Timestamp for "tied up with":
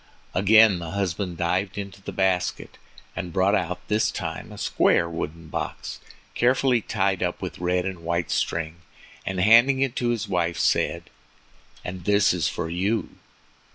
6.81-7.59